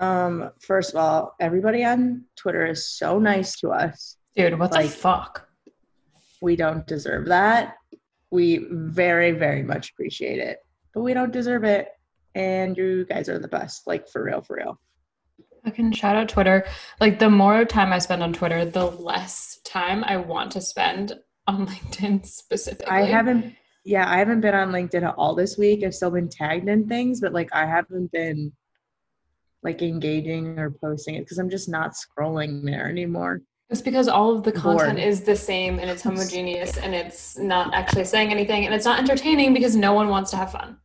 [0.00, 4.16] Um, first of all, everybody on Twitter is so nice to us.
[4.34, 5.46] Dude, what Like- the fuck?
[6.42, 7.76] We don't deserve that.
[8.30, 10.58] We very, very much appreciate it,
[10.94, 11.88] but we don't deserve it.
[12.34, 14.80] And you guys are the best, like for real, for real.
[15.64, 16.64] Fucking shout out Twitter.
[17.00, 21.12] Like the more time I spend on Twitter, the less time I want to spend
[21.46, 22.86] on LinkedIn specifically.
[22.90, 23.54] I haven't,
[23.84, 25.84] yeah, I haven't been on LinkedIn at all this week.
[25.84, 28.52] I've still been tagged in things, but like I haven't been
[29.62, 33.42] like engaging or posting it because I'm just not scrolling there anymore.
[33.68, 35.08] It's because all of the content Bored.
[35.08, 38.98] is the same and it's homogeneous and it's not actually saying anything and it's not
[38.98, 40.76] entertaining because no one wants to have fun.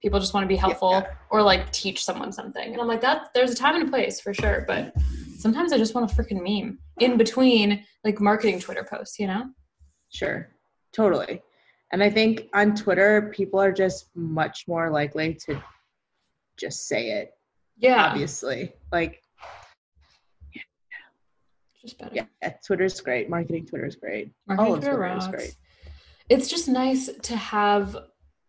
[0.00, 1.06] People just want to be helpful Yeah.
[1.30, 2.72] or like teach someone something.
[2.72, 4.64] And I'm like, that there's a time and a place for sure.
[4.66, 4.94] But
[5.38, 9.50] sometimes I just want a freaking meme in between like marketing Twitter posts, you know?
[10.10, 10.48] Sure,
[10.94, 11.42] totally.
[11.92, 15.62] And I think on Twitter, people are just much more likely to
[16.56, 17.32] just say it,
[17.78, 18.06] Yeah.
[18.06, 18.72] obviously.
[18.92, 19.22] Like,
[21.80, 22.10] Just better.
[22.14, 23.28] yeah, Twitter's great.
[23.30, 24.32] Marketing Twitter's great.
[24.46, 25.56] Marketing All of Twitter Twitter is great.
[26.28, 27.96] It's just nice to have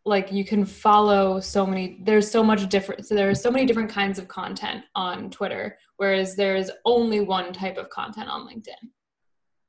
[0.06, 3.90] like you can follow so many there's so much different so there's so many different
[3.90, 8.90] kinds of content on Twitter whereas there's only one type of content on LinkedIn.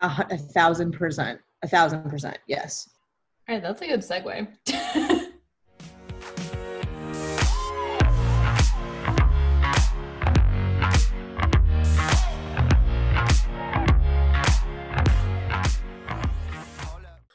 [0.00, 1.40] A, a thousand percent.
[1.62, 2.38] A thousand percent.
[2.46, 2.88] Yes.
[3.48, 5.26] All right, that's a good segue.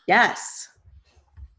[0.07, 0.69] Yes.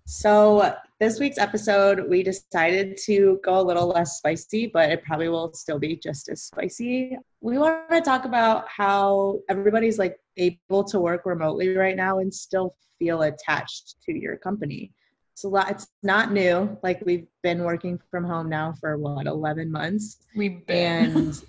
[0.07, 5.29] So this week's episode, we decided to go a little less spicy, but it probably
[5.29, 7.17] will still be just as spicy.
[7.41, 12.33] We want to talk about how everybody's like able to work remotely right now and
[12.33, 14.93] still feel attached to your company.
[15.33, 15.71] It's a lot.
[15.71, 16.77] It's not new.
[16.83, 21.43] Like we've been working from home now for what 11 months, We've been and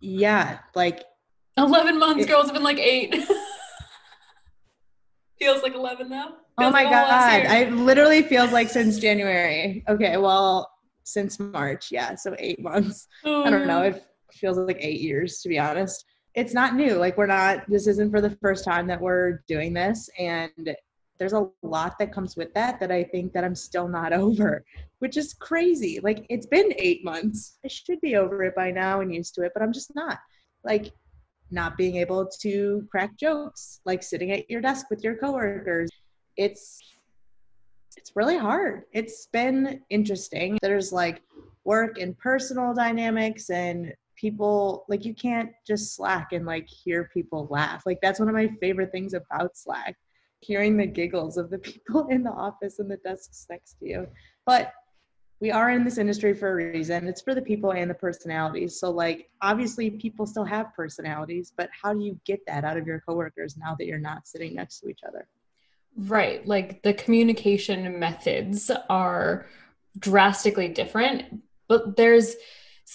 [0.00, 1.04] yeah, like
[1.56, 3.16] 11 months, it- girls have been like 8.
[5.42, 6.34] Feels like 11 now.
[6.58, 7.50] Oh my like a whole last god!
[7.50, 9.82] I literally feels like since January.
[9.88, 10.70] Okay, well,
[11.02, 13.08] since March, yeah, so eight months.
[13.24, 13.82] I don't know.
[13.82, 16.04] It feels like eight years to be honest.
[16.34, 16.94] It's not new.
[16.94, 17.68] Like we're not.
[17.68, 20.76] This isn't for the first time that we're doing this, and
[21.18, 24.64] there's a lot that comes with that that I think that I'm still not over,
[25.00, 25.98] which is crazy.
[26.00, 27.58] Like it's been eight months.
[27.64, 30.18] I should be over it by now and used to it, but I'm just not.
[30.62, 30.92] Like
[31.52, 35.90] not being able to crack jokes, like sitting at your desk with your coworkers.
[36.36, 36.80] It's
[37.96, 38.84] it's really hard.
[38.92, 40.58] It's been interesting.
[40.62, 41.22] There's like
[41.64, 47.48] work and personal dynamics and people like you can't just slack and like hear people
[47.50, 47.82] laugh.
[47.84, 49.96] Like that's one of my favorite things about Slack.
[50.40, 54.06] Hearing the giggles of the people in the office and the desks next to you.
[54.46, 54.72] But
[55.42, 57.08] we are in this industry for a reason.
[57.08, 58.78] It's for the people and the personalities.
[58.78, 62.86] So like obviously people still have personalities, but how do you get that out of
[62.86, 65.26] your coworkers now that you're not sitting next to each other?
[65.96, 66.46] Right.
[66.46, 69.46] Like the communication methods are
[69.98, 72.36] drastically different, but there's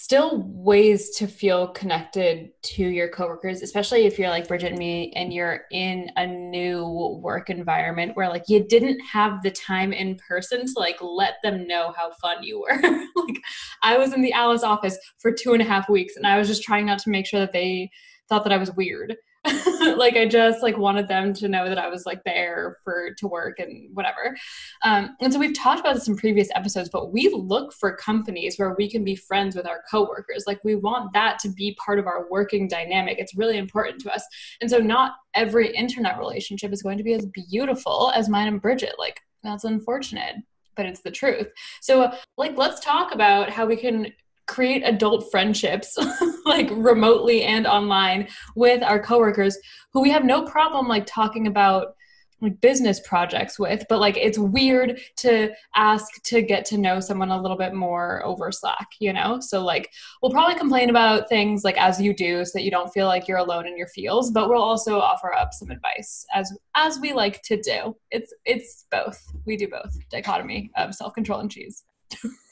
[0.00, 5.12] still ways to feel connected to your coworkers, especially if you're like Bridget and me
[5.16, 10.16] and you're in a new work environment where like you didn't have the time in
[10.16, 12.80] person to like let them know how fun you were.
[13.16, 13.40] like
[13.82, 16.46] I was in the Alyce office for two and a half weeks and I was
[16.46, 17.90] just trying not to make sure that they
[18.28, 19.16] thought that I was weird.
[19.96, 23.28] like I just like wanted them to know that I was like there for to
[23.28, 24.36] work and whatever.
[24.82, 28.58] Um, and so we've talked about this in previous episodes, but we look for companies
[28.58, 30.44] where we can be friends with our coworkers.
[30.46, 33.18] Like we want that to be part of our working dynamic.
[33.18, 34.24] It's really important to us.
[34.60, 38.60] And so not every internet relationship is going to be as beautiful as mine and
[38.60, 38.94] Bridget.
[38.98, 40.36] Like that's unfortunate,
[40.76, 41.48] but it's the truth.
[41.80, 44.12] So like let's talk about how we can
[44.48, 45.96] create adult friendships
[46.46, 48.26] like remotely and online
[48.56, 49.56] with our coworkers
[49.92, 51.94] who we have no problem like talking about
[52.40, 57.30] like business projects with but like it's weird to ask to get to know someone
[57.30, 59.40] a little bit more over slack you know?
[59.40, 59.90] So like
[60.22, 63.26] we'll probably complain about things like as you do so that you don't feel like
[63.26, 67.12] you're alone in your feels but we'll also offer up some advice as as we
[67.12, 67.96] like to do.
[68.10, 69.20] It's it's both.
[69.44, 69.96] We do both.
[70.10, 71.84] Dichotomy of self-control and cheese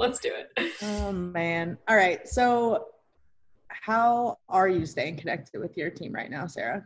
[0.00, 1.78] let's do it Oh man.
[1.88, 2.26] All right.
[2.28, 2.86] So
[3.68, 6.84] how are you staying connected with your team right now, Sarah?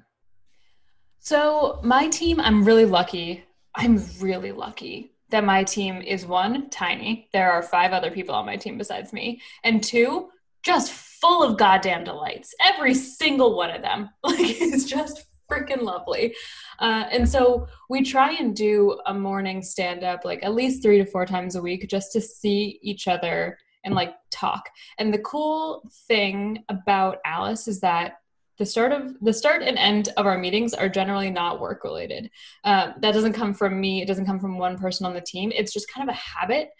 [1.19, 3.44] So, my team, I'm really lucky.
[3.75, 7.28] I'm really lucky that my team is one, tiny.
[7.32, 10.28] There are five other people on my team besides me, and two,
[10.62, 12.55] just full of goddamn delights.
[12.62, 14.11] Every single one of them.
[14.22, 16.35] Like, it's just freaking lovely.
[16.79, 20.99] Uh, and so, we try and do a morning stand up like at least three
[20.99, 24.69] to four times a week just to see each other and like talk.
[24.99, 28.14] And the cool thing about Alyce is that
[28.58, 32.31] the start of the start and end of our meetings are generally not work related.
[32.62, 34.00] Um, that doesn't come from me.
[34.00, 35.52] It doesn't come from one person on the team.
[35.55, 36.70] It's just kind of a habit.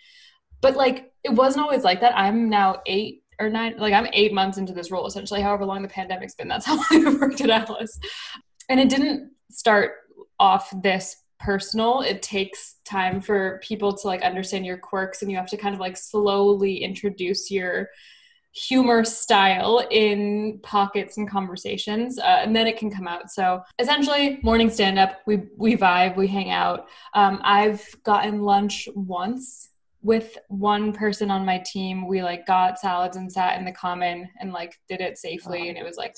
[0.61, 2.17] But like it wasn't always like that.
[2.17, 5.41] I'm now eight or nine, like I'm eight months into this role essentially.
[5.41, 7.99] However long the pandemic's been, that's how long I've worked at Alyce.
[8.69, 9.93] And it didn't start
[10.39, 12.01] off this personal.
[12.01, 15.75] It takes time for people to like understand your quirks and you have to kind
[15.75, 17.91] of like slowly introduce your
[18.55, 23.31] humor style in pockets and conversations uh, and then it can come out.
[23.31, 26.87] So essentially morning stand up we we vibe we hang out.
[27.15, 29.71] Um, i've gotten lunch once
[30.03, 32.07] with one person on my team.
[32.07, 35.77] We like got salads and sat in the common and like did it safely and
[35.77, 36.15] it was like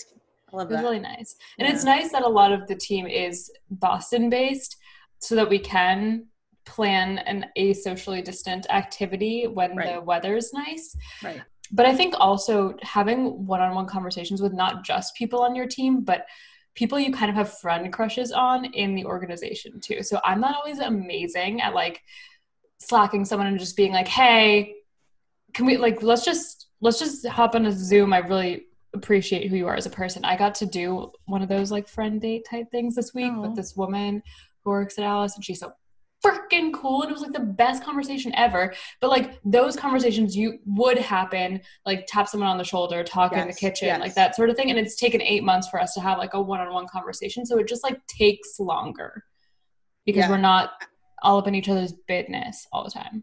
[0.52, 0.82] it was that.
[0.82, 1.74] really nice and yeah.
[1.74, 4.76] it's nice that a lot of the team is boston based
[5.18, 6.26] so that we can
[6.64, 9.94] plan an asocially distant activity when right.
[9.94, 14.84] the weather's nice right but I think also having one on one conversations with not
[14.84, 16.26] just people on your team, but
[16.74, 20.02] people you kind of have friend crushes on in the organization too.
[20.02, 22.02] So I'm not always amazing at like
[22.78, 24.74] slacking someone and just being like, hey,
[25.54, 28.12] can we like, let's just, let's just hop on a Zoom.
[28.12, 28.66] I really
[28.96, 30.24] appreciate who you are as a person.
[30.24, 33.54] I got to do one of those like friend date type things this week with
[33.54, 34.22] this woman
[34.64, 35.72] who works at Alyce and she's so
[36.24, 40.58] freaking cool and it was like the best conversation ever but like those conversations you
[40.64, 44.00] would happen like tap someone on the shoulder talk yes, in the kitchen yes.
[44.00, 46.34] like that sort of thing and it's taken eight months for us to have like
[46.34, 49.22] a one-on-one conversation so it just like takes longer
[50.04, 50.30] because yeah.
[50.30, 50.70] we're not
[51.22, 53.22] all up in each other's business all the time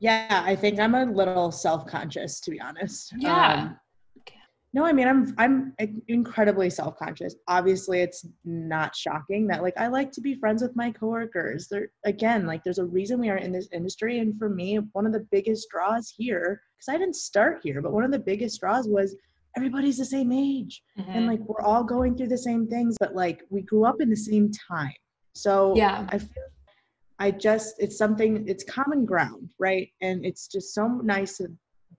[0.00, 3.76] yeah i think i'm a little self-conscious to be honest yeah um,
[4.74, 5.74] no, I mean I'm I'm
[6.08, 7.36] incredibly self-conscious.
[7.48, 11.68] Obviously, it's not shocking that like I like to be friends with my coworkers.
[11.68, 15.06] There again, like there's a reason we are in this industry and for me, one
[15.06, 18.60] of the biggest draws here cuz I didn't start here, but one of the biggest
[18.60, 19.16] draws was
[19.56, 21.10] everybody's the same age mm-hmm.
[21.10, 24.10] and like we're all going through the same things, but like we grew up in
[24.10, 24.92] the same time.
[25.32, 26.06] So yeah.
[26.10, 26.44] I feel
[27.18, 29.88] I just it's something it's common ground, right?
[30.02, 31.48] And it's just so nice to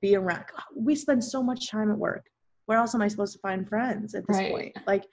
[0.01, 0.45] be around.
[0.75, 2.25] We spend so much time at work
[2.69, 4.51] where else am I supposed to find friends at this right.
[4.51, 4.77] point?
[4.85, 5.03] Like,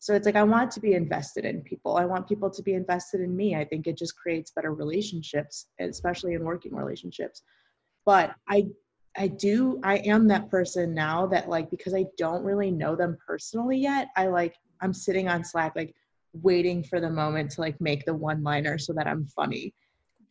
[0.00, 1.96] so it's like I want to be invested in people.
[1.96, 3.54] I want people to be invested in me.
[3.54, 7.42] I think it just creates better relationships, especially in working relationships.
[8.04, 8.66] But I
[9.16, 13.16] I do I am that person now that like because I don't really know them
[13.24, 15.94] personally yet, I like I'm sitting on Slack like
[16.32, 19.72] waiting for the moment to like make the one liner so that I'm funny.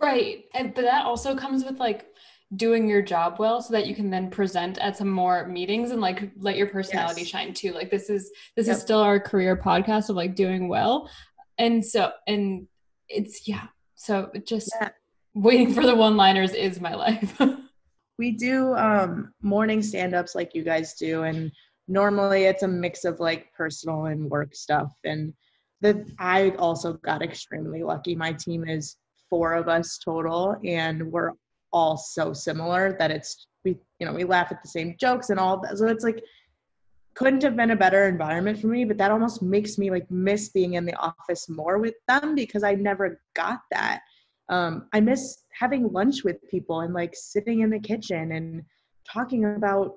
[0.02, 0.48] Right.
[0.54, 2.08] And but that also comes with like
[2.56, 6.02] doing your job well so that you can then present at some more meetings and
[6.02, 7.30] like let your personality yes.
[7.30, 8.76] shine too like this is this yep.
[8.76, 11.10] is still our career podcast of like doing well
[11.58, 12.68] and so and
[13.08, 14.90] it's yeah so just yeah.
[15.34, 17.40] waiting for the one liners is my life
[18.20, 21.52] we do um morning stand-ups like you guys do and
[21.88, 25.34] normally it's a mix of like personal and work stuff and
[25.82, 28.98] the i also got extremely lucky my team is
[29.30, 31.32] four of us total and we're
[31.74, 35.40] all so similar that it's we you know we laugh at the same jokes and
[35.40, 35.78] all that.
[35.78, 36.24] So it's like
[37.16, 40.50] couldn't have been a better environment for me but that almost makes me like miss
[40.50, 44.02] being in the office more with them because i never got that.
[44.50, 48.64] Um, i miss having lunch with people and like sitting in the kitchen and
[49.06, 49.96] talking about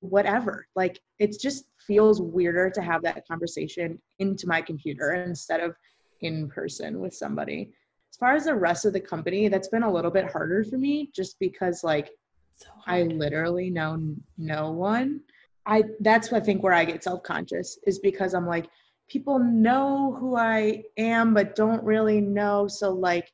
[0.00, 0.66] whatever.
[0.76, 5.74] Like it just feels weirder to have that conversation into my computer instead of
[6.20, 7.72] in person with somebody
[8.12, 10.76] as far as the rest of the company, that's been a little bit harder for
[10.76, 12.10] me just because like
[12.52, 15.20] so I literally know no one.
[15.64, 18.68] I that's I think where I get self-conscious is because I'm like
[19.08, 23.32] people know who I am but don't really know so like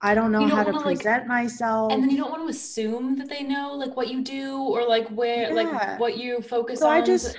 [0.00, 1.92] I don't know don't how to present like, myself.
[1.92, 4.84] And then you don't want to assume that they know like what you do or
[4.84, 5.54] like where yeah.
[5.54, 6.96] like what you focus so on.
[6.96, 7.36] I just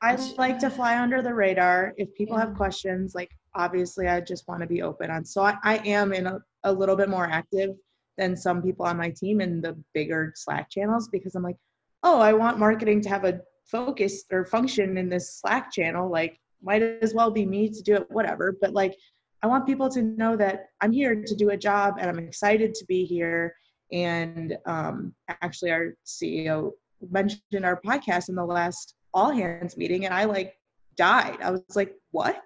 [0.00, 1.92] I like to fly under the radar.
[1.98, 2.46] If people yeah.
[2.46, 5.24] have questions, like obviously I just want to be open on.
[5.24, 7.70] So I, I am in a, a little bit more active
[8.18, 11.56] than some people on my team in the bigger Slack channels because I'm like,
[12.02, 16.10] oh, I want marketing to have a focus or function in this Slack channel.
[16.10, 18.56] Like, might as well be me to do it, whatever.
[18.60, 18.94] But like,
[19.42, 22.74] I want people to know that I'm here to do a job and I'm excited
[22.74, 23.54] to be here.
[23.90, 26.70] And um, actually, our CEO
[27.10, 30.54] mentioned our podcast in the last all hands meeting, and I like
[30.96, 31.38] died.
[31.42, 32.42] I was like, what?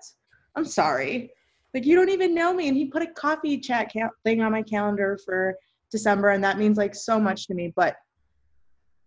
[0.57, 1.31] I'm sorry.
[1.75, 2.69] Like, you don't even know me.
[2.69, 3.93] And he put a coffee chat
[4.25, 5.55] thing on my calendar for
[5.91, 7.73] December, and that means like so much to me.
[7.77, 7.97] But,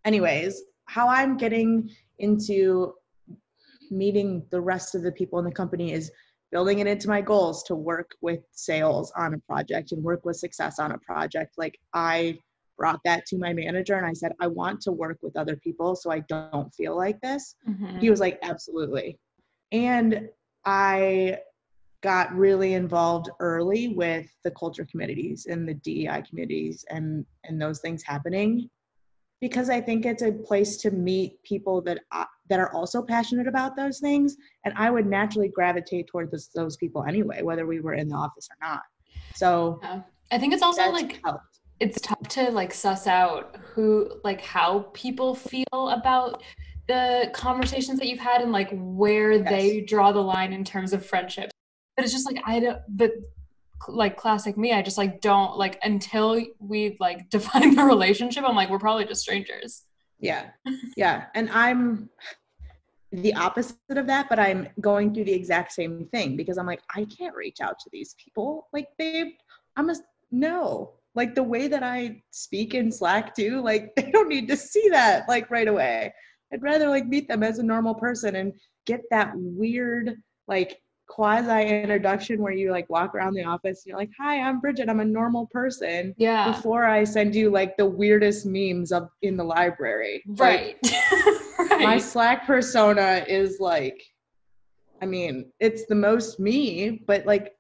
[0.06, 1.90] anyways, how I'm getting
[2.20, 2.94] into
[3.92, 6.12] meeting the rest of the people in the company is
[6.52, 10.36] building it into my goals to work with sales on a project and work with
[10.36, 11.56] success on a project.
[11.58, 12.38] Like, I
[12.78, 15.96] brought that to my manager and I said, I want to work with other people
[15.96, 17.56] so I don't feel like this.
[17.68, 18.00] Mm-hmm.
[18.00, 19.20] He was like, absolutely.
[19.72, 20.30] And
[20.66, 21.40] I
[22.02, 27.80] got really involved early with the culture committees and the DEI committees and and those
[27.80, 28.70] things happening
[29.42, 33.48] because I think it's a place to meet people that uh, that are also passionate
[33.48, 37.82] about those things and I would naturally gravitate towards those, those people anyway whether we
[37.82, 38.84] were in the office or not.
[39.36, 40.02] So yeah.
[40.32, 41.60] I think it's also like helped.
[41.80, 46.44] it's tough to like suss out who like how people feel about
[46.90, 49.48] the conversations that you've had and like where yes.
[49.48, 51.52] they draw the line in terms of friendships.
[51.96, 53.12] But it's just like I don't but
[53.88, 58.56] like classic me I just like don't like until we like define the relationship I'm
[58.56, 59.84] like we're probably just strangers.
[60.20, 60.50] Yeah.
[60.98, 61.26] Yeah.
[61.36, 62.10] And I'm
[63.12, 66.82] the opposite of that but I'm going through the exact same thing because I'm like
[66.96, 68.68] I can't reach out to these people.
[68.74, 69.28] Like babe
[69.78, 69.96] I'm a
[70.32, 74.58] no like the way that I speak in Slack too like they don't need to
[74.58, 76.14] see that like right away
[76.52, 78.54] I'd rather like meet them as a normal person and
[78.86, 80.16] get that weird
[80.48, 84.60] like quasi introduction where you like walk around the office and you're like, "Hi, I'm
[84.60, 84.90] Bridget.
[84.90, 86.52] I'm a normal person." Yeah.
[86.52, 90.24] Before I send you like the weirdest memes up in the library.
[90.28, 90.78] Right.
[90.84, 90.94] Like,
[91.60, 91.82] right.
[91.82, 94.02] My Slack persona is like
[95.02, 97.54] I mean, it's the most me, but like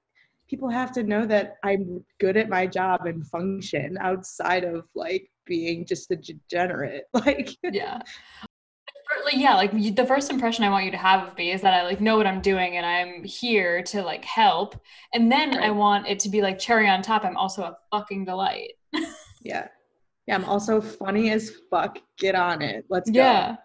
[0.50, 5.29] people have to know that I'm good at my job and function outside of like
[5.46, 7.05] being just a degenerate.
[7.13, 8.01] Like Yeah
[9.33, 11.83] yeah, like the first impression I want you to have of me is that I
[11.83, 14.79] like know what I'm doing and I'm here to like help.
[15.13, 15.65] And then right.
[15.65, 17.23] I want it to be like cherry on top.
[17.25, 18.73] I'm also a fucking delight.
[19.41, 19.67] yeah.
[20.27, 21.97] Yeah, I'm also funny as fuck.
[22.17, 22.85] Get on it.
[22.89, 23.19] Let's go.
[23.19, 23.55] Yeah.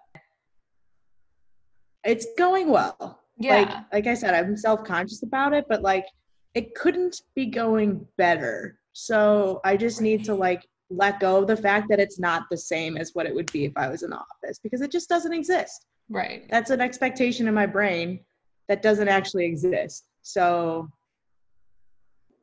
[2.05, 3.21] It's going well.
[3.39, 3.57] Yeah.
[3.59, 6.07] Like like I said, I'm self-conscious about it, but like
[6.55, 8.79] it couldn't be going better.
[8.93, 12.57] So I just need to like let go of the fact that it's not the
[12.57, 15.09] same as what it would be if I was in the office because it just
[15.09, 15.87] doesn't exist.
[16.09, 16.47] Right.
[16.51, 18.21] That's an expectation in my brain
[18.69, 20.07] that doesn't actually exist.
[20.23, 20.89] So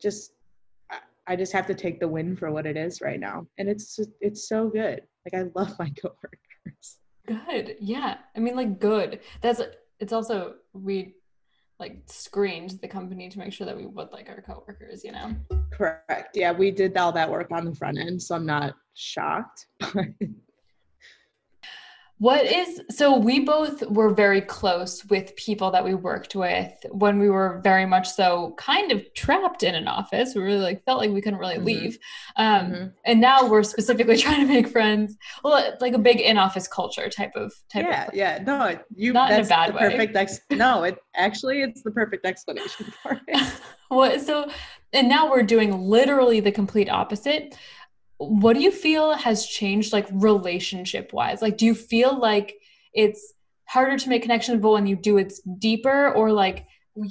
[0.02, 0.34] just
[1.28, 3.48] I just have to take the win for what it is right now.
[3.58, 5.02] And it's it's so good.
[5.26, 6.98] Like I love my coworkers.
[7.28, 7.78] Good.
[7.80, 8.18] Yeah.
[8.36, 9.20] I mean like good.
[9.42, 9.62] That's
[10.00, 11.16] it's also we
[11.80, 15.36] like screened the company to make sure that we would like our coworkers, you know?
[15.72, 16.36] Correct.
[16.36, 19.68] Yeah, we did all that work on the front end, so I'm not shocked.
[22.22, 27.18] What is so we both were very close with people that we worked with when
[27.18, 30.36] we were very much so kind of trapped in an office.
[30.36, 31.66] We really like felt like we couldn't really mm-hmm.
[31.66, 31.98] leave.
[32.36, 32.88] Um, mm-hmm.
[33.06, 35.18] and now we're specifically trying to make friends.
[35.44, 39.30] Well, like a big in-office culture type of type yeah, of Yeah, no, you not
[39.30, 39.90] that's in a bad the way.
[39.90, 43.54] perfect ex- no, it actually it's the perfect explanation for it.
[43.88, 44.48] what so
[44.94, 47.56] and now we're doing literally the complete opposite
[48.30, 52.56] what do you feel has changed like relationship wise like do you feel like
[52.94, 53.34] it's
[53.72, 56.12] harder to make connections but when you do it's deeper?
[56.12, 56.66] Or like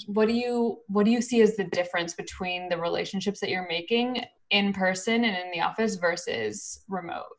[0.06, 3.66] what do you what do you see as the difference between the relationships that you're
[3.66, 7.36] making in person and in the office versus remote?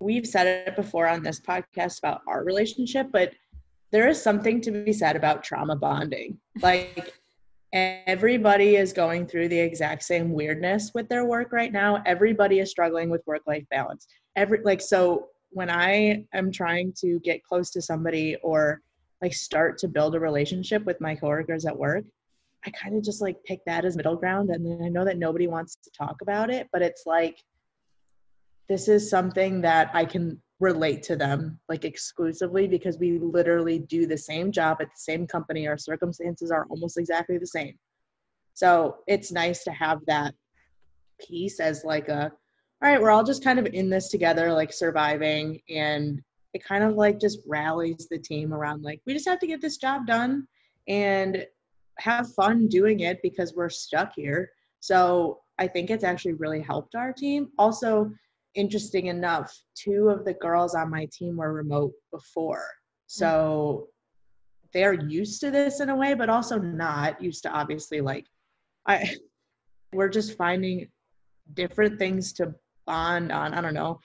[0.00, 3.32] We've said it before on this podcast about our relationship but
[3.92, 6.38] there is something to be said about trauma bonding.
[6.62, 7.12] Like
[7.74, 12.02] everybody is going through the exact same weirdness with their work right now.
[12.06, 14.06] Everybody is struggling with work life balance.
[14.36, 18.80] Every like so when i am trying to get close to somebody or
[19.22, 22.04] like start to build a relationship with my coworkers at work
[22.66, 25.16] i kind of just like pick that as middle ground and then i know that
[25.16, 27.38] nobody wants to talk about it but it's like
[28.68, 34.06] this is something that i can relate to them like exclusively because we literally do
[34.06, 35.66] the same job at the same company.
[35.66, 37.74] Our circumstances are almost exactly the same.
[38.54, 40.34] So it's nice to have that
[41.20, 42.32] piece as like a
[42.82, 46.20] all right we're all just kind of in this together like surviving and
[46.54, 49.60] it kind of like just rallies the team around like we just have to get
[49.60, 50.46] this job done
[50.88, 51.46] and
[51.98, 54.50] have fun doing it because we're stuck here.
[54.80, 57.48] So i think it's actually really helped our team.
[57.58, 58.10] Also
[58.54, 62.66] interesting enough, two of the girls on my team were remote before.
[63.06, 63.88] So
[64.72, 68.26] they're used to this in a way, but also not used to obviously like
[68.86, 69.16] I
[69.92, 70.88] we're just finding
[71.54, 72.54] different things to
[72.86, 73.54] bond on.
[73.54, 74.00] I don't know.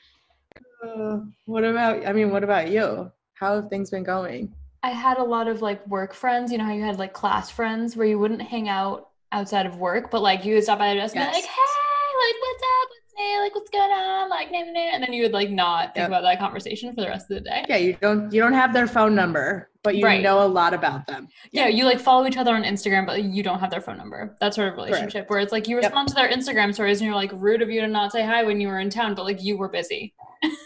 [0.86, 3.12] Uh, what about I mean, what about you?
[3.34, 4.54] How have things been going?
[4.84, 7.50] I had a lot of like work friends, you know how you had like class
[7.50, 10.90] friends where you wouldn't hang out outside of work, but like you would stop by
[10.90, 11.26] the desk yes.
[11.26, 12.99] and be like, hey, like what's up?
[13.20, 14.30] Hey, like what's going on?
[14.30, 14.80] Like, nah, nah, nah.
[14.94, 16.08] and then you would like not think yep.
[16.08, 17.66] about that conversation for the rest of the day.
[17.68, 20.22] Yeah, you don't you don't have their phone number, but you Right.
[20.22, 21.28] know a lot about them.
[21.52, 24.36] Yeah, you like follow each other on Instagram, but you don't have their phone number.
[24.40, 25.84] That sort of relationship where it's like you Yep.
[25.84, 28.44] respond to their Instagram stories and you're like rude of you to not say hi
[28.44, 30.14] when you were in town, but like you were busy.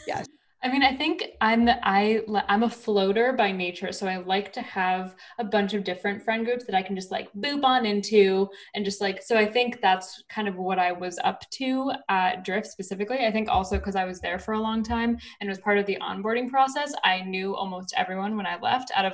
[0.07, 0.27] Yes.
[0.63, 4.61] I mean, I think I'm I I'm a floater by nature, so I like to
[4.61, 8.47] have a bunch of different friend groups that I can just like boop on into
[8.73, 12.45] and just like so I think that's kind of what I was up to at
[12.45, 13.25] Drift specifically.
[13.25, 15.85] I think also because I was there for a long time and was part of
[15.85, 19.13] the onboarding process, I knew almost everyone when I left out of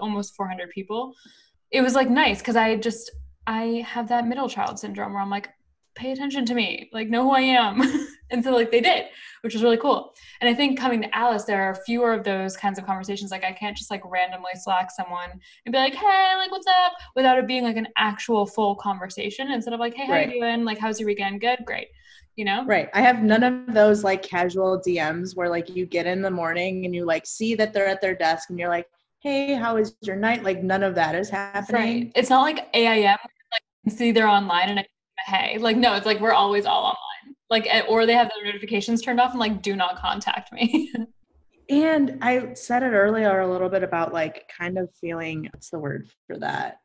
[0.00, 1.14] almost 400 people.
[1.70, 3.12] It was like nice because I just
[3.46, 5.48] I have that middle child syndrome where I'm like,
[5.94, 7.82] pay attention to me, like know who I am.
[8.30, 9.06] and so like they did,
[9.42, 10.14] which was really cool.
[10.40, 13.30] And I think coming to Alyce, there are fewer of those kinds of conversations.
[13.30, 15.30] Like I can't just like randomly slack someone
[15.66, 16.92] and be like, hey, like what's up?
[17.16, 20.28] Without it being like an actual full conversation instead of like, hey, how Right.
[20.34, 20.64] you doing?
[20.64, 21.40] Like how's your weekend?
[21.40, 21.88] Good, great.
[22.36, 22.64] You know?
[22.66, 22.88] Right.
[22.94, 26.84] I have none of those like casual DMs where like you get in the morning
[26.84, 28.86] and you like see that they're at their desk and you're like,
[29.20, 30.44] hey, how is your night?
[30.44, 31.80] Like none of that is happening.
[31.82, 32.12] Right.
[32.14, 34.86] It's not like AIM, like you see they're online and I
[35.26, 36.96] hey, like no, it's like we're always all online.
[37.50, 40.92] Like eh, or they have their notifications turned off and like do not contact me.
[41.70, 45.78] And I said it earlier a little bit about like kind of feeling what's the
[45.78, 46.78] word for that?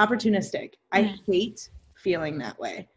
[0.00, 0.72] Opportunistic.
[0.92, 1.18] I Mhm.
[1.26, 2.88] hate feeling that way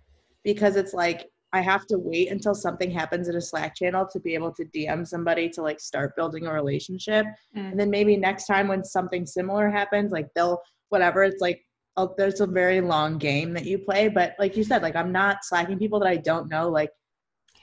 [0.45, 4.19] because it's like I have to wait until something happens in a Slack channel to
[4.21, 7.25] be able to DM somebody to like start building a relationship.
[7.55, 7.71] Mm.
[7.71, 11.61] And then maybe next time when something similar happens, like they'll whatever, it's like
[11.97, 14.07] oh, there's a very long game that you play.
[14.07, 16.91] But like you said, like I'm not slacking people that I don't know, like,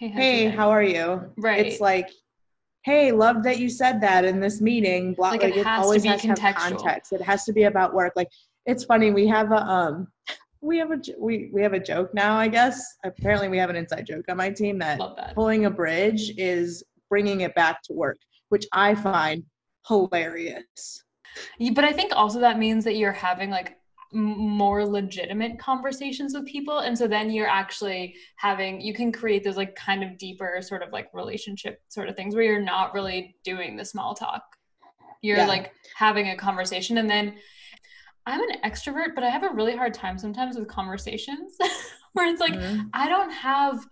[0.00, 1.30] your hey, how are you?
[1.36, 1.66] Right.
[1.66, 2.10] It's like,
[2.84, 5.14] hey, love that you said that in this meeting.
[5.14, 6.54] Blah, Like, like, it it, has to always be has to have contextual.
[6.56, 7.12] context.
[7.12, 8.14] It has to be about work.
[8.16, 8.28] Like
[8.66, 9.10] it's funny.
[9.10, 10.08] We have a um,
[10.60, 12.36] we have a we we have a joke now.
[12.36, 15.34] I guess apparently we have an inside joke on my team that that.
[15.34, 19.44] pulling a bridge is bringing it back to work, which I find
[19.86, 21.04] hilarious.
[21.74, 23.76] But I think also that means that you're having like
[24.12, 26.80] more legitimate conversations with people.
[26.80, 30.82] And so then you're actually having, you can create those like kind of deeper sort
[30.82, 34.42] of like relationship sort of things where you're not really doing the small talk.
[35.22, 35.46] You're Yeah.
[35.46, 36.98] like having a conversation.
[36.98, 37.34] And then
[38.26, 41.56] I'm an extrovert, but I have a really hard time sometimes with conversations
[42.12, 42.90] where it's like, Mhm.
[42.92, 43.84] I don't have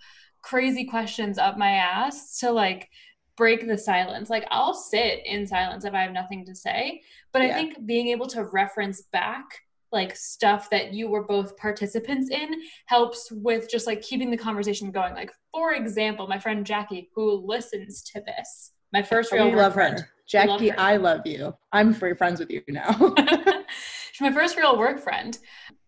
[0.43, 2.89] crazy questions up my ass to like
[3.37, 4.29] break the silence.
[4.31, 7.01] Like I'll sit in silence if I have nothing to say,
[7.33, 9.45] but I think being able to reference back
[9.93, 14.91] like stuff that you were both participants in helps with just like keeping the conversation
[14.91, 15.15] going.
[15.15, 19.51] Like for example, my friend Jackie who listens to this, my first oh, real we
[19.53, 20.01] work love friend.
[20.01, 20.69] her, Jackie.
[20.69, 20.81] her.
[20.81, 21.55] I love you.
[21.73, 22.93] I'm free friends with you now.
[24.13, 25.37] She's my first real work friend.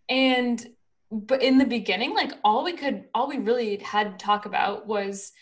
[0.09, 0.67] And
[1.11, 4.87] but in the beginning, like all we could all we really had to talk about
[4.87, 5.33] was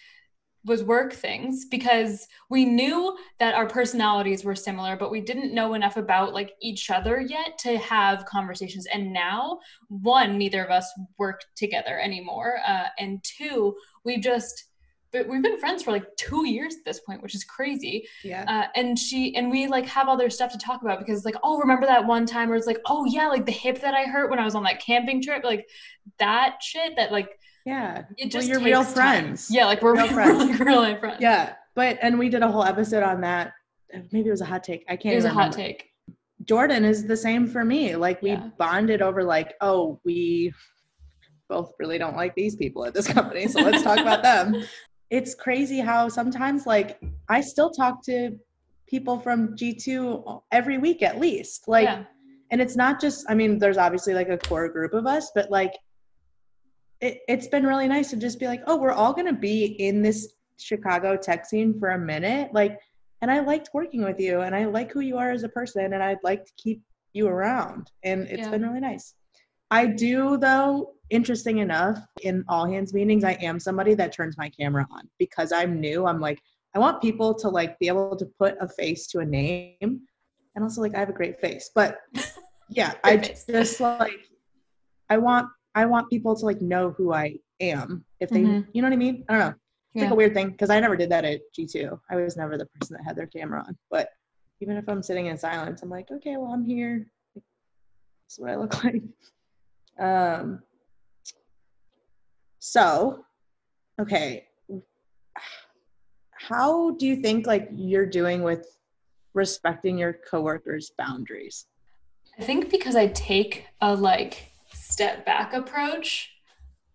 [0.65, 5.75] was work things because we knew that our personalities were similar but we didn't know
[5.75, 8.87] enough about like each other yet to have conversations.
[8.93, 14.65] And now one neither of us work together anymore uh, and two we just
[15.13, 18.07] but we've been friends for like two years at this point which is crazy.
[18.23, 18.45] Yeah.
[18.47, 21.59] uh, and she and we like have other stuff to talk about because like oh
[21.59, 24.31] remember that one time where it's like oh yeah like the hip that i hurt
[24.31, 25.43] when i was on that camping trip?
[25.43, 25.69] Like
[26.19, 27.99] that shit that like Yeah.
[27.99, 28.93] it Well, just you're takes real time.
[28.95, 29.49] friends.
[29.51, 30.61] yeah like we're Real friends.
[30.61, 31.55] like friends Yeah.
[31.75, 33.53] But and we did a whole episode on that.
[34.13, 34.85] Maybe it was a hot take.
[34.89, 35.87] I can't it was a hot take
[36.45, 37.97] Jordan is the same for me.
[37.97, 38.49] Like we Yeah.
[38.59, 40.53] bonded over like, oh, we
[41.49, 44.63] both really don't like these people at this company, so let's talk about them.
[45.11, 48.39] It's crazy how sometimes like I still talk to
[48.87, 51.67] people from G2 every week at least.
[51.67, 52.05] Like yeah
[52.53, 55.51] and it's not just I mean, there's obviously like a core group of us, but
[55.51, 55.73] like
[57.01, 60.03] it, it's been really nice to just be like, oh, we're all gonna be in
[60.03, 62.51] this Chicago tech scene for a minute.
[62.53, 62.79] Like,
[63.23, 65.93] and I liked working with you and I like who you are as a person
[65.93, 66.83] and I'd like to keep
[67.13, 67.91] you around.
[68.03, 68.51] And it's Yeah.
[68.51, 69.15] been really nice.
[69.71, 74.49] I do though, interesting enough, in all hands meetings, I am somebody that turns my
[74.49, 76.07] camera on because I'm new.
[76.07, 76.41] I'm like,
[76.75, 80.01] I want people to like be able to put a face to a name.
[80.55, 81.71] And also like I have a great face.
[81.75, 81.99] But
[82.69, 84.29] yeah, I just like
[85.09, 88.05] I want I want people to like know who I am.
[88.19, 88.69] If they Mhm.
[88.73, 89.25] you know what I mean?
[89.29, 89.55] I don't know.
[89.95, 92.01] It's like a weird thing because I never did that at G2.
[92.11, 93.77] I was never the person that had their camera on.
[93.91, 94.11] But
[94.61, 97.07] even if I'm sitting in silence, I'm like, okay, well, I'm here.
[97.35, 97.43] This
[98.31, 99.03] is what I look like.
[99.99, 100.63] Um,
[102.61, 103.25] so,
[104.01, 104.47] okay.
[106.33, 108.67] How do you think like you're doing with
[109.35, 111.67] respecting your coworkers' boundaries?
[112.39, 116.31] I think because I take a like step back approach,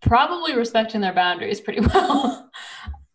[0.02, 2.50] probably respecting their boundaries pretty well.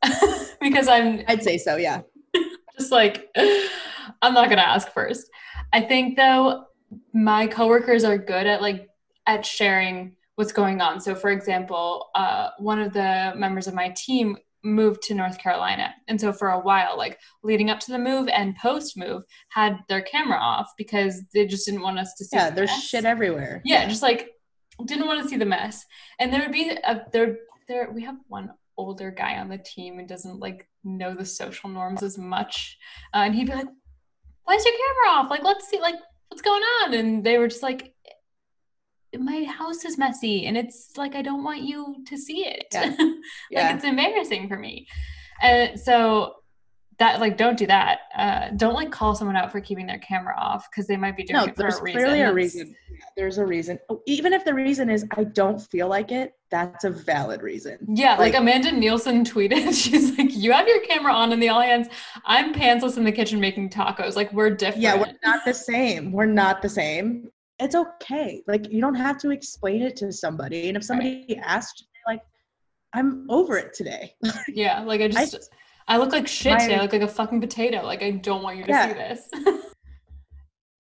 [0.61, 2.03] because I'm I'd say so, yeah.
[2.79, 5.29] just like, I'm not gonna ask first.
[5.73, 6.65] I think though
[7.13, 8.89] my coworkers are good at like
[9.27, 11.01] at sharing what's going on.
[11.01, 15.95] So for example, uh, one of the members of my team moved to North Carolina.
[16.09, 19.79] And so for a while, like leading up to the move and post move, had
[19.89, 22.37] their camera off because they just didn't want us to see.
[22.37, 22.83] Yeah, the there's mess.
[22.83, 23.63] shit everywhere.
[23.65, 24.31] Yeah, just like
[24.85, 25.85] didn't want to see the mess.
[26.19, 27.37] And there would be a there
[27.69, 31.69] there we have one older guy on the team who doesn't like know the social
[31.69, 32.79] norms as much.
[33.15, 33.69] Uh, and he'd be like,
[34.45, 35.31] Why is your camera off?
[35.31, 35.97] Like, let's see, like,
[36.29, 36.95] what's going on?
[36.95, 37.95] And they were just like,
[39.19, 42.67] my house is messy and it's like I don't want you to see it.
[42.73, 42.87] Yeah.
[42.99, 42.99] like
[43.51, 43.75] Yeah.
[43.75, 44.87] it's embarrassing for me.
[45.43, 46.35] And so
[47.01, 47.99] that like don't do that.
[48.17, 51.25] Uh, don't like call someone out for keeping their camera off because they might be
[51.25, 52.01] doing No, it for there's a reason.
[52.01, 52.77] clearly a reason.
[52.91, 53.79] Yeah, There's a reason.
[53.89, 57.79] Oh, Even if the reason is I don't feel like it, that's a valid reason.
[57.89, 61.49] Yeah, like, Like- Amanda Nielsen tweeted, she's like, "You have your camera on in the
[61.49, 61.89] audience.
[62.25, 64.15] I'm pantsless in the kitchen making tacos.
[64.15, 66.13] Like we're different." Yeah, we're not the same.
[66.13, 67.31] We're not the same.
[67.59, 68.43] It's okay.
[68.47, 70.69] Like you don't have to explain it to somebody.
[70.69, 72.21] And if somebody asks, just be like,
[72.93, 74.15] I'm over it today.
[74.49, 75.57] Yeah, like I just, I,
[75.95, 76.77] just- look like shit today.
[76.77, 77.83] I look like a fucking potato.
[77.85, 78.89] Like I don't want you to Yeah.
[78.89, 79.29] see this.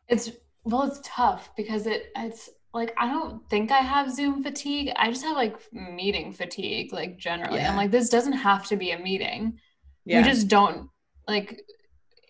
[0.08, 0.30] it's
[0.64, 4.92] well, it's tough because it it's like I don't think I have Zoom fatigue.
[4.96, 7.58] I just have like meeting fatigue, like generally.
[7.58, 7.70] Yeah.
[7.70, 9.58] I'm like, this doesn't have to be a meeting.
[10.04, 10.22] Yeah.
[10.22, 10.88] We just don't
[11.26, 11.60] like.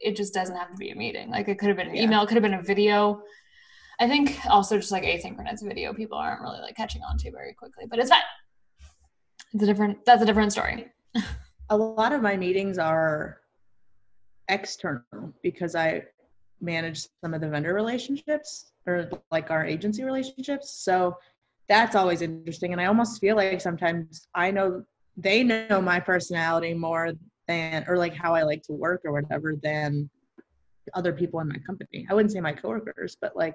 [0.03, 1.29] It just doesn't have to be a meeting.
[1.31, 2.05] Like it could have been an Yeah.
[2.05, 3.23] email, it could have been a video.
[3.99, 7.53] I think also just like asynchronous video, people aren't really like catching on to very
[7.53, 8.23] quickly, but it's fine.
[9.53, 10.07] It's a different.
[10.07, 10.87] That's a different story.
[11.71, 13.41] a lot of my meetings are
[14.49, 16.05] external because I
[16.61, 20.71] manage some of the vendor relationships or like our agency relationships.
[20.75, 21.17] So
[21.69, 22.73] that's always interesting.
[22.73, 24.85] And I almost feel like sometimes I know
[25.17, 27.13] they know my personality more
[27.47, 30.11] than, or like how I like to work or whatever than
[30.95, 32.07] other people in my company.
[32.11, 33.55] I wouldn't say my coworkers, but like,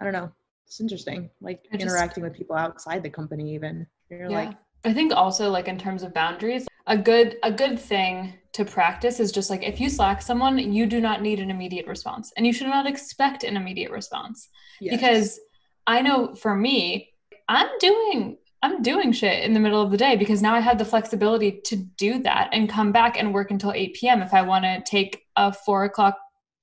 [0.00, 0.32] I don't know.
[0.66, 1.30] It's interesting.
[1.40, 3.86] Like just- interacting with people outside the company, even.
[4.10, 8.34] You're like, I think also like in terms of boundaries, a good a good thing
[8.52, 11.86] to practice is just like if you slack someone, you do not need an immediate
[11.86, 14.48] response and you should not expect an immediate response.
[14.80, 14.94] yes.
[14.94, 15.40] Because
[15.86, 17.10] I know for me,
[17.48, 20.78] I'm doing I'm doing shit in the middle of the day because now I have
[20.78, 24.20] the flexibility to do that and come back and work until 8 p.m.
[24.20, 26.18] if I want to take a four o'clock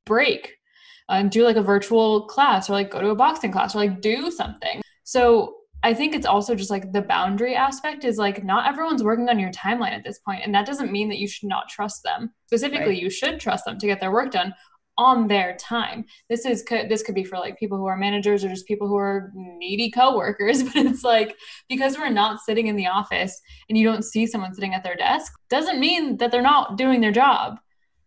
[0.05, 0.57] break
[1.09, 4.01] and do like a virtual class or like go to a boxing class or like
[4.01, 4.81] do something.
[5.05, 9.29] So I think it's also just like the boundary aspect is like not everyone's working
[9.29, 12.03] on your timeline at this point, and that doesn't mean that you should not trust
[12.03, 12.33] them.
[12.47, 13.01] Specifically, Right.
[13.01, 14.53] you should trust them to get their work done
[14.99, 16.03] on their time.
[16.27, 18.87] This is could this could be for like people who are managers or just people
[18.87, 21.35] who are needy coworkers, but it's like
[21.69, 24.95] because we're not sitting in the office and you don't see someone sitting at their
[24.95, 27.59] desk doesn't mean that they're not doing their job.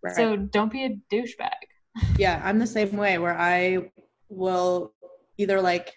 [0.03, 0.17] Right.
[0.17, 1.51] So don't be a douchebag.
[2.19, 3.91] Yeah, I'm the same way where I
[4.29, 4.93] will
[5.39, 5.93] either like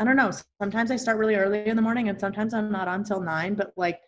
[0.00, 0.30] I don't know,
[0.62, 3.54] sometimes I start really early in the morning and sometimes I'm not on till 9,
[3.54, 4.00] but like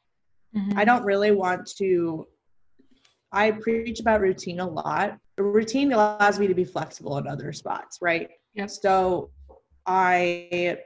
[0.55, 0.79] Mm-hmm.
[0.79, 2.27] I don't really want to
[3.33, 5.17] I preach about routine a lot.
[5.39, 8.29] Routine allows me to be flexible in other spots, right?
[8.53, 8.69] Yep.
[8.69, 9.31] So
[9.87, 10.77] I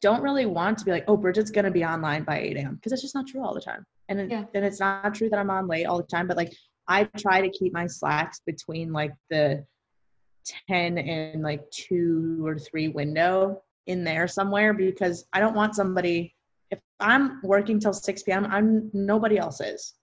[0.00, 2.76] don't really want to be like, oh, Bridget's gonna be online by 8 a.m.
[2.76, 3.84] because it's just not true all the time.
[4.08, 4.44] And Yeah.
[4.54, 6.54] and it's not true that I'm on late all the time, but like
[6.88, 9.66] I try to keep my slacks between like the
[10.70, 16.34] 10 and like two or three window in there somewhere because I don't want somebody
[16.70, 19.94] if I'm working till 6 p.m., I'm nobody else is.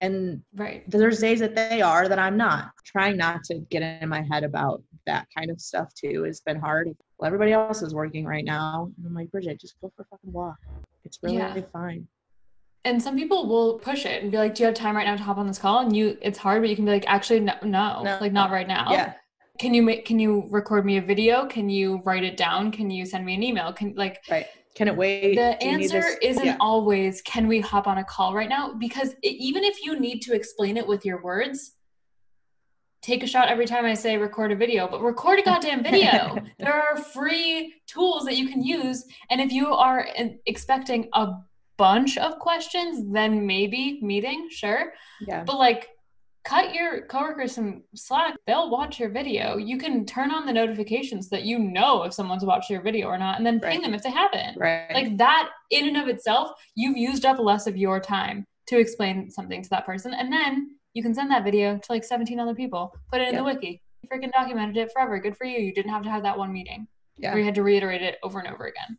[0.00, 0.82] And Right.
[0.90, 2.70] there's days that they are that I'm not.
[2.84, 6.58] Trying not to get in my head about that kind of stuff too has been
[6.58, 6.88] hard.
[7.18, 8.90] Well, everybody else is working right now.
[8.96, 10.56] And I'm like, Bridget, just go for a fucking walk.
[11.04, 11.60] It's really Yeah.
[11.72, 12.08] fine.
[12.86, 15.16] And some people will push it and be like, "Do you have time right now
[15.16, 17.40] to hop on this call?" And you, it's hard, but you can be like, "Actually,
[17.40, 18.18] no, no, No.
[18.20, 19.14] like not right now." Yeah.
[19.58, 20.04] Can you make?
[20.04, 21.46] Can you record me a video?
[21.46, 22.70] Can you write it down?
[22.70, 23.72] Can you send me an email?
[23.72, 24.46] Can like Right.
[24.74, 25.36] Can it wait?
[25.36, 26.56] the Do answer isn't Yeah.
[26.60, 30.20] always can we hop on a call right now because it, even if you need
[30.22, 31.72] to explain it with your words
[33.02, 36.36] take a shot every time i say record a video but record a goddamn video
[36.58, 41.28] there are free tools that you can use and if you are uh, expecting a
[41.78, 45.44] bunch of questions then maybe meeting sure Yeah.
[45.44, 45.88] but like
[46.46, 51.28] cut your coworkers some slack they'll watch your video you can turn on the notifications
[51.28, 53.82] that you know if someone's watched your video or not and then ping Right.
[53.82, 54.90] them if they haven't Right.
[54.94, 59.28] like that in and of itself you've used up less of your time to explain
[59.30, 62.54] something to that person and then you can send that video to like 17 other
[62.54, 63.40] people put it in Yeah.
[63.40, 66.22] the wiki you freaking documented it forever good for you you didn't have to have
[66.22, 66.86] that one meeting
[67.18, 67.30] yeah.
[67.30, 68.96] where you had to reiterate it over and over again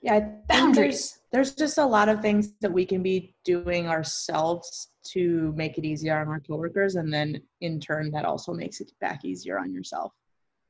[0.00, 1.18] Yeah, Boundaries.
[1.32, 5.78] There's, there's just a lot of things that we can be doing ourselves to make
[5.78, 9.58] it easier on our coworkers, and then in turn, that also makes it back easier
[9.58, 10.12] on yourself.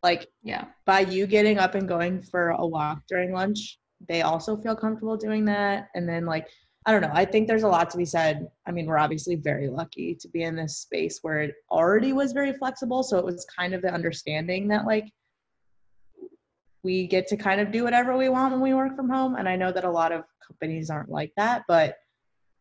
[0.03, 4.57] Like, yeah, by you getting up and going for a walk during lunch, they also
[4.57, 5.89] feel comfortable doing that.
[5.95, 6.49] And then, like,
[6.87, 7.11] I don't know.
[7.13, 8.47] I think there's a lot to be said.
[8.67, 12.33] I mean, we're obviously very lucky to be in this space where it already was
[12.33, 13.03] very flexible.
[13.03, 15.11] So it was kind of the understanding that, like,
[16.85, 19.35] we get to kind of do whatever we want when we work from home.
[19.35, 21.97] And I know that a lot of companies aren't like that, but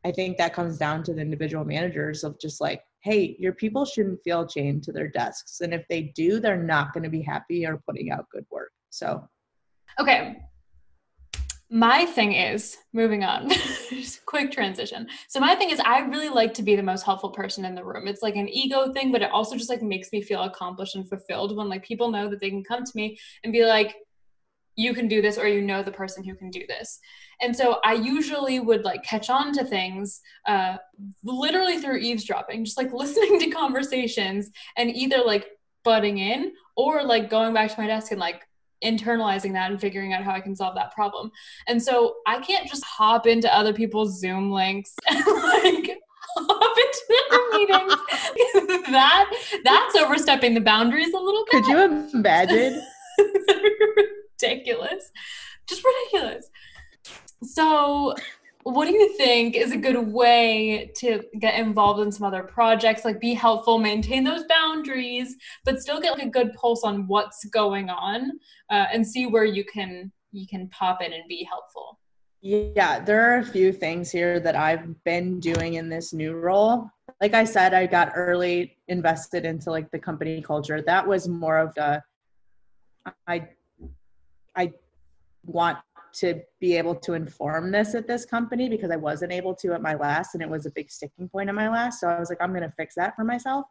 [0.05, 3.85] I think that comes down to the individual managers of just like, hey, your people
[3.85, 5.61] shouldn't feel chained to their desks.
[5.61, 8.71] And if they do, they're not going to be happy or putting out good work.
[8.89, 9.27] So,
[9.99, 10.37] okay.
[11.69, 13.49] My thing is moving on,
[13.89, 15.07] just quick transition.
[15.27, 17.83] So, my thing is, I really like to be the most helpful person in the
[17.83, 18.07] room.
[18.07, 21.07] It's like an ego thing, but it also just like makes me feel accomplished and
[21.09, 23.95] fulfilled when like people know that they can come to me and be like,
[24.77, 26.99] you can do this or you know the person who can do this.
[27.41, 30.77] And so i usually would like catch on to things uh,
[31.23, 35.47] literally through eavesdropping just like listening to conversations and either like
[35.83, 38.43] butting in or like going back to my desk and like
[38.83, 41.31] internalizing that and figuring out how i can solve that problem.
[41.67, 45.97] And so i can't just hop into other people's zoom links and like
[46.37, 48.87] hop into their meetings.
[48.91, 49.31] That
[49.63, 52.83] that's overstepping the boundaries a little bit could you imagine
[54.41, 55.11] ridiculous.
[55.67, 56.49] Just ridiculous.
[57.43, 58.13] So,
[58.63, 63.05] what do you think is a good way to get involved in some other projects
[63.05, 67.45] like be helpful maintain those boundaries but still get like a good pulse on what's
[67.45, 68.31] going on
[68.69, 71.97] uh, and see where you can you can pop in and be helpful
[72.41, 76.89] yeah there are a few things here that i've been doing in this new role
[77.21, 81.57] like i said i got early invested into like the company culture that was more
[81.57, 82.03] of the
[83.27, 83.47] i
[84.57, 84.73] I
[85.45, 85.77] want
[86.15, 89.81] to be able to inform this at this company because I wasn't able to at
[89.81, 91.99] my last, and it was a big sticking point in my last.
[91.99, 93.65] So I was like, I'm going to fix that for myself.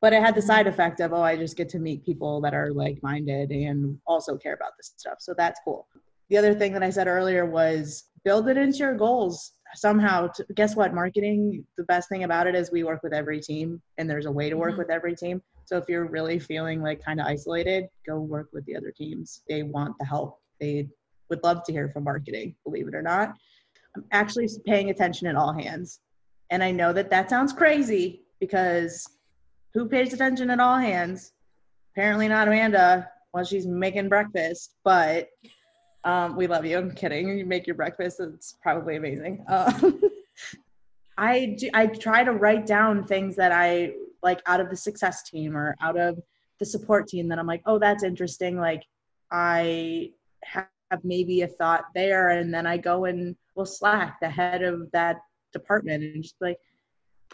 [0.00, 2.54] But it had the side effect of, oh, I just get to meet people that
[2.54, 5.18] are like minded and also care about this stuff.
[5.20, 5.86] So that's cool.
[6.28, 10.26] The other thing that I said earlier was build it into your goals somehow.
[10.26, 10.92] To, guess what?
[10.92, 14.32] Marketing, the best thing about it is we work with every team, and there's a
[14.32, 14.78] way to work mm-hmm.
[14.78, 15.40] with every team.
[15.64, 19.42] So if you're really feeling like kind of isolated, go work with the other teams.
[19.48, 20.40] They want the help.
[20.60, 20.88] They
[21.30, 23.34] would love to hear from marketing, believe it or not.
[23.96, 26.00] I'm actually paying attention at all hands.
[26.50, 29.06] And I know that that sounds crazy because
[29.74, 31.32] who pays attention at all hands?
[31.94, 35.28] Apparently not Amanda while she's making breakfast, but
[36.04, 36.76] um, we love you.
[36.78, 37.38] I'm kidding.
[37.38, 38.20] You make your breakfast.
[38.20, 39.44] It's probably amazing.
[39.48, 40.00] Um,
[41.18, 45.22] I, do, I try to write down things that I like out of the success
[45.28, 46.20] team or out of
[46.58, 48.58] the support team that I'm like, oh, that's interesting.
[48.58, 48.82] Like
[49.30, 50.10] I
[50.44, 50.68] have
[51.02, 55.16] maybe a thought there, and then I go and will slack the head of that
[55.52, 56.58] department and just like,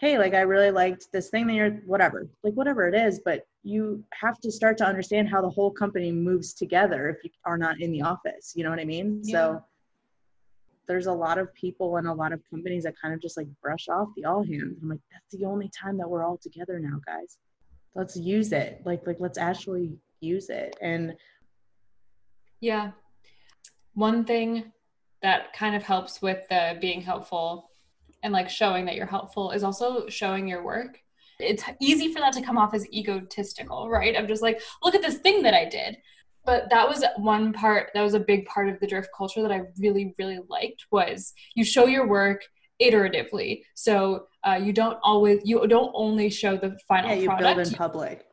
[0.00, 3.42] hey, like I really liked this thing that you're whatever, like whatever it is, but
[3.64, 7.58] you have to start to understand how the whole company moves together if you are
[7.58, 8.52] not in the office.
[8.54, 9.20] You know what I mean?
[9.24, 9.32] Yeah.
[9.32, 9.64] So
[10.88, 13.46] there's a lot of people and a lot of companies that kind of just like
[13.62, 14.78] brush off the all hands.
[14.82, 17.38] I'm like, that's the only time that we're all together now, guys.
[17.94, 18.82] Let's use it.
[18.84, 20.76] Like, like let's actually use it.
[20.80, 21.14] And
[22.60, 22.92] yeah,
[23.94, 24.72] one thing
[25.22, 27.70] that kind of helps with the being helpful
[28.22, 30.98] and like showing that you're helpful is also showing your work.
[31.38, 34.16] It's easy for that to come off as egotistical, right?
[34.16, 35.98] I'm just like, look at this thing that I did
[36.48, 39.52] but that was one part that was a big part of the drift culture that
[39.52, 42.42] i really really liked was you show your work
[42.80, 43.62] iteratively.
[43.74, 47.56] So uh, you don't always you don't only show the final yeah, you product.
[47.56, 48.24] build in public.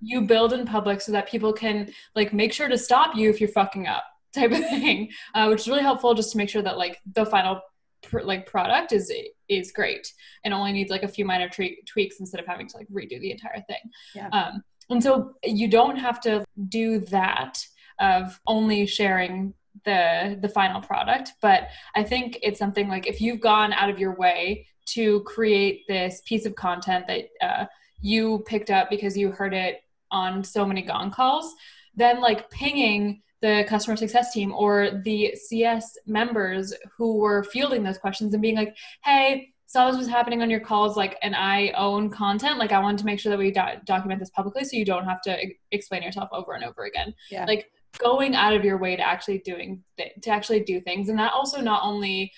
[0.00, 3.40] You build in public so that people can like make sure to stop you if
[3.40, 6.60] you're fucking up type of thing uh, which is really helpful just to make sure
[6.60, 7.60] that like the final
[8.02, 9.12] pr- like product is
[9.48, 10.12] is great
[10.44, 13.20] and only needs like a few minor tre- tweaks instead of having to like redo
[13.20, 13.78] the entire thing.
[14.14, 14.28] Yeah.
[14.28, 17.66] um, and so you don't have to do that
[18.00, 23.40] of only sharing the the final product but i think it's something like if you've
[23.40, 27.64] gone out of your way to create this piece of content that uh,
[28.00, 31.54] you picked up because you heard it on so many gong calls
[31.96, 37.98] then like pinging the customer success team or the cs members who were fielding those
[37.98, 41.72] questions and being like hey saw this was happening on your calls like and i
[41.76, 44.76] own content like i wanted to make sure that we do- document this publicly so
[44.76, 45.36] you don't have to
[45.72, 47.44] explain yourself over and over again yeah.
[47.44, 51.18] like going out of your way to actually doing th- to actually do things and
[51.18, 52.32] that also not only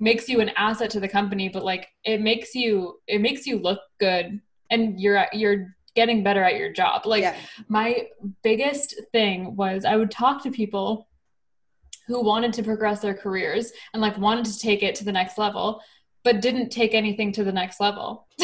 [0.00, 3.58] makes you an asset to the company but like it makes you it makes you
[3.58, 4.38] look good
[4.70, 7.34] and you're you're getting better at your job like yeah.
[7.68, 8.06] my
[8.42, 11.08] biggest thing was i would talk to people
[12.06, 15.38] who wanted to progress their careers and like wanted to take it to the next
[15.38, 15.80] level
[16.24, 18.26] but didn't take anything to the next level.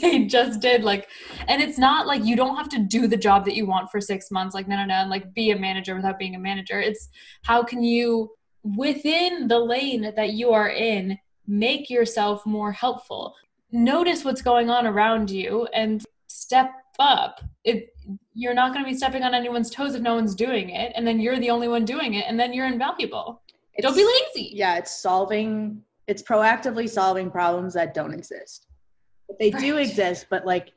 [0.00, 1.08] they just did like,
[1.46, 4.00] and it's not like you don't have to do the job that you want for
[4.00, 6.80] six months, like, no, no, no, and like be a manager without being a manager.
[6.80, 7.08] It's
[7.42, 8.30] how can you,
[8.62, 13.34] within the lane that you are in, make yourself more helpful.
[13.70, 17.40] Notice what's going on around you and step up.
[17.64, 17.94] It,
[18.34, 21.06] you're not going to be stepping on anyone's toes if no one's doing it, and
[21.06, 23.42] then you're the only one doing it, and then you're invaluable.
[23.74, 24.50] It's, don't be lazy.
[24.54, 28.66] Yeah, it's solving it's proactively solving problems that don't exist.
[29.28, 29.60] But they right.
[29.60, 30.72] do exist, but like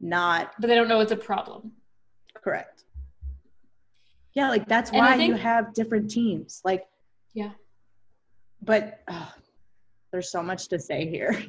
[0.00, 0.52] not.
[0.58, 1.72] But they don't know it's a problem.
[2.34, 2.84] Correct.
[4.34, 6.60] Yeah, like that's why think, you have different teams.
[6.64, 6.86] Like,
[7.34, 7.50] yeah.
[8.62, 9.32] But oh,
[10.12, 11.42] there's so much to say here.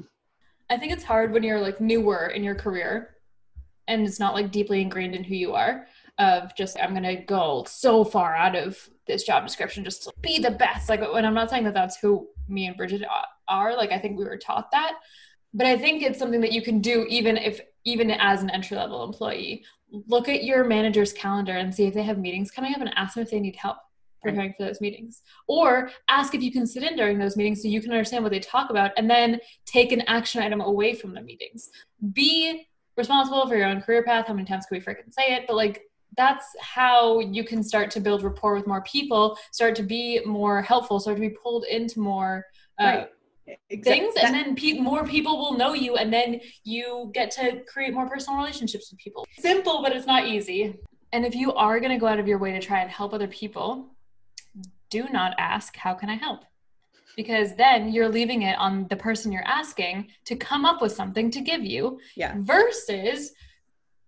[0.70, 3.16] I think it's hard when you're like newer in your career
[3.88, 5.88] and it's not like deeply ingrained in who you are
[6.20, 10.38] of just I'm gonna go so far out of this job description just to be
[10.38, 10.90] the best.
[10.90, 13.04] Like when I'm not saying that that's who me and Bridget
[13.48, 13.76] are.
[13.76, 14.94] Like I think we were taught that,
[15.54, 18.78] but I think it's something that you can do even if even as an entry
[18.78, 19.64] level employee.
[19.92, 23.16] Look at your manager's calendar and see if they have meetings coming up and ask
[23.16, 23.78] them if they need help
[24.22, 25.22] preparing for those meetings.
[25.48, 28.32] Or ask if you can sit in during those meetings so you can understand what
[28.32, 31.70] they talk about and then take an action item away from the meetings.
[32.14, 34.28] Be responsible for your own career path.
[34.28, 35.46] How many times can we freaking say it?
[35.48, 39.84] But like that's how you can start to build rapport with more people, start to
[39.84, 42.46] be more helpful, start to be pulled into more
[42.78, 43.10] uh, right.
[43.70, 43.82] Exactly.
[43.82, 47.94] things, and then pe- more people will know you, and then you get to create
[47.94, 49.26] more personal relationships with people.
[49.40, 50.78] Simple, but it's not easy.
[51.14, 53.14] And if you are going to go out of your way to try and help
[53.14, 53.96] other people,
[54.90, 56.44] do not ask, How can I help?
[57.16, 61.32] Because then you're leaving it on the person you're asking to come up with something
[61.32, 62.36] to give you yeah.
[62.38, 63.32] versus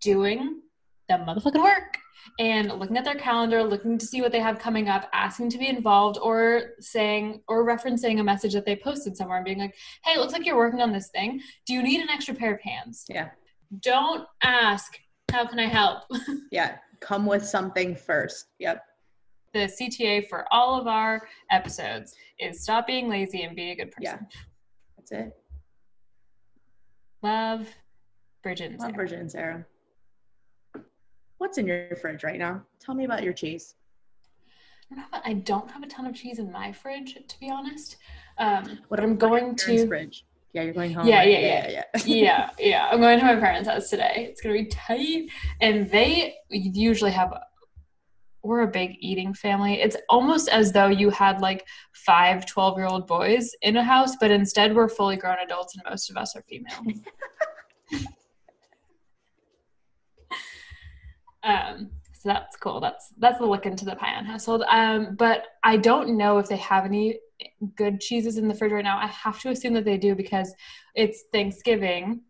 [0.02, 0.62] doing
[1.10, 1.98] the motherfucking work
[2.40, 5.58] and looking at their calendar, looking to see what they have coming up, asking to
[5.58, 9.76] be involved, or saying or referencing a message that they posted somewhere and being like,
[10.04, 11.42] hey, it looks like you're working on this thing.
[11.66, 13.06] Do you need an extra pair of hands?
[13.10, 13.30] Yeah.
[13.80, 14.98] Don't ask,
[15.32, 16.04] how can I help?
[16.52, 16.78] yeah.
[17.00, 18.48] Come with something first.
[18.60, 18.84] Yep.
[19.54, 23.92] The CTA for all of our episodes is stop being lazy and be a good
[23.92, 24.28] person.
[24.32, 24.40] Yeah.
[24.98, 25.34] That's it.
[27.24, 27.68] Love
[28.44, 28.94] Bridget and Love Sarah.
[28.94, 29.66] Bridget and Sarah.
[31.42, 32.62] What's in your fridge right now?
[32.80, 33.74] Tell me about your cheese.
[35.12, 37.98] I don't have a ton of cheese in my fridge, to be honest.
[38.38, 40.24] Um, what I'm going to fridge.
[40.54, 41.08] Yeah, you're going home.
[41.08, 41.30] Yeah, right?
[41.30, 42.02] yeah, yeah, yeah, yeah.
[42.06, 42.90] yeah, yeah.
[42.92, 44.28] I'm going to my parents' house today.
[44.30, 47.34] It's gonna be tight, and they usually have.
[48.44, 49.82] We're a big eating family.
[49.82, 54.16] It's almost as though you had like five 12 year old boys in a house,
[54.16, 57.02] but instead we're fully grown adults and most of us are female.
[61.44, 61.90] Um,
[62.22, 62.80] so that's cool.
[62.80, 64.64] That's that's the look into the Payan household.
[64.70, 67.20] Um, but I don't know if they have any
[67.76, 69.00] good cheeses in the fridge right now.
[69.00, 70.54] I have to assume that they do because
[70.94, 72.22] it's Thanksgiving,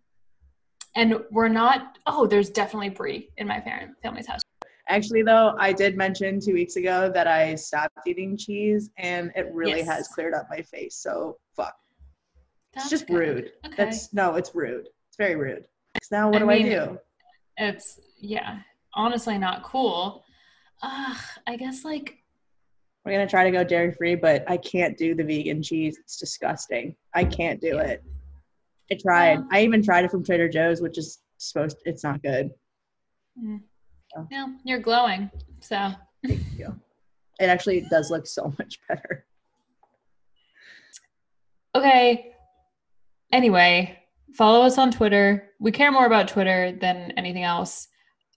[0.96, 1.98] and we're not.
[2.08, 4.40] Oh, there's definitely brie in my parent family's house.
[4.88, 9.50] Actually, though, I did mention two weeks ago that I stopped eating cheese, and it
[9.54, 9.88] really yes.
[9.90, 10.96] has cleared up my face.
[10.96, 11.76] So fuck.
[12.74, 13.18] That's it's just good.
[13.18, 13.52] rude.
[13.66, 13.76] Okay.
[13.76, 14.88] That's no, it's rude.
[15.10, 15.68] It's very rude.
[15.94, 16.98] Because now what I do mean, I do?
[17.58, 18.60] It's yeah
[18.94, 20.24] honestly not cool.
[20.82, 21.16] Uh,
[21.48, 22.18] I guess like
[23.06, 25.98] we're gonna try to go dairy free, but I can't do the vegan cheese.
[26.00, 26.96] It's disgusting.
[27.14, 27.82] I can't do yeah.
[27.82, 28.04] it.
[28.92, 29.40] I tried.
[29.52, 31.78] I even tried it from Trader Joe's, which is supposed.
[31.80, 32.52] To, it's not good.
[33.42, 33.62] Mm.
[34.14, 34.28] So.
[34.30, 35.32] Yeah, you're glowing.
[35.62, 35.92] So
[36.26, 36.76] thank you.
[37.40, 39.26] It actually does look so much better.
[41.74, 42.34] Okay.
[43.32, 43.98] Anyway,
[44.34, 45.52] follow us on Twitter.
[45.60, 47.88] We care more about Twitter than anything else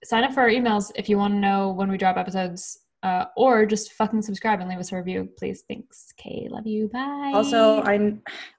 [0.05, 3.25] sign up for our emails if you want to know when we drop episodes uh,
[3.35, 5.63] or just fucking subscribe and leave us a review, please.
[5.67, 6.13] Thanks.
[6.19, 6.89] Okay, love you.
[6.89, 7.31] Bye.
[7.33, 8.15] Also, I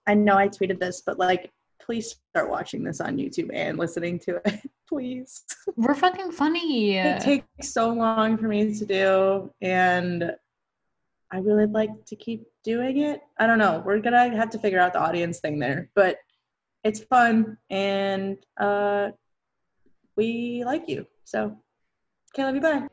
[0.06, 4.18] I know I tweeted this, but like, please start watching this on YouTube and listening
[4.20, 5.44] to it, please.
[5.76, 6.96] We're fucking funny.
[6.96, 10.32] It takes so long for me to do, and
[11.32, 13.20] I really like to keep doing it.
[13.38, 13.82] I don't know.
[13.84, 16.18] We're gonna have to figure out the audience thing there, but
[16.84, 19.10] it's fun, and uh,
[20.16, 21.06] we like you.
[21.26, 21.58] So,
[22.32, 22.60] okay, love you.
[22.60, 22.86] Bye.